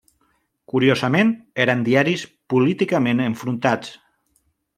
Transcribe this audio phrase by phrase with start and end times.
[0.71, 1.33] Curiosament,
[1.65, 2.23] eren diaris
[2.55, 3.95] políticament enfrontats.